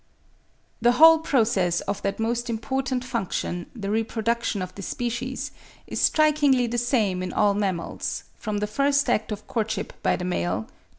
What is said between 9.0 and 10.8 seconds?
act of courtship by the male (11.